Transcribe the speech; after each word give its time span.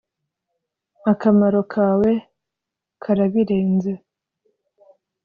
Akamaro 1.11 1.61
kawe 1.73 2.11
karabirenze 3.01 3.93